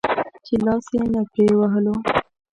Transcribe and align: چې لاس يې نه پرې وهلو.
چې 0.45 0.53
لاس 0.65 0.85
يې 0.95 1.03
نه 1.13 1.21
پرې 1.31 1.47
وهلو. 1.59 1.93